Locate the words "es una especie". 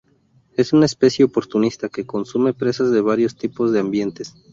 0.57-1.23